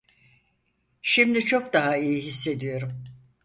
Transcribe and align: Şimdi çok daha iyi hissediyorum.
Şimdi 1.01 1.45
çok 1.45 1.73
daha 1.73 1.97
iyi 1.97 2.21
hissediyorum. 2.21 3.03